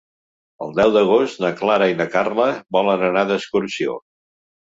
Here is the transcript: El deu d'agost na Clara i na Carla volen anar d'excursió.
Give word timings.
El 0.67 0.71
deu 0.77 0.93
d'agost 0.95 1.43
na 1.43 1.51
Clara 1.59 1.89
i 1.91 1.93
na 2.01 2.07
Carla 2.15 2.47
volen 2.77 3.05
anar 3.11 3.23
d'excursió. 3.33 4.01